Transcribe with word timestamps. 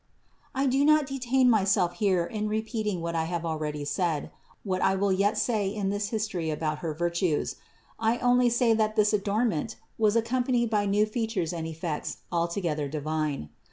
I 0.55 0.65
do 0.65 0.83
not 0.83 1.05
detain 1.05 1.47
myself 1.47 1.93
here 1.97 2.25
in 2.25 2.47
repeating 2.49 3.01
what 3.01 3.13
I 3.15 3.25
have 3.25 3.45
already 3.45 3.85
said, 3.85 4.31
what 4.63 4.81
I 4.81 4.95
will 4.95 5.11
yet 5.13 5.37
say 5.37 5.67
in 5.67 5.91
this 5.91 6.09
history 6.09 6.49
about 6.49 6.79
her 6.79 6.91
virtues; 6.95 7.57
I 7.99 8.17
only 8.17 8.49
say 8.49 8.73
that 8.73 8.95
this 8.95 9.13
adornment 9.13 9.75
was 9.99 10.15
accompanied 10.15 10.71
by 10.71 10.87
new 10.87 11.05
features 11.05 11.53
and 11.53 11.67
effects 11.67 12.17
altogether 12.31 12.87
divine. 12.87 13.49